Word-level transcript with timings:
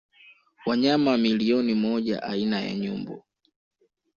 Wanyama 0.65 1.17
milioni 1.17 1.73
moja 1.73 2.23
aina 2.23 2.61
ya 2.61 2.75
nyumbu 2.75 3.23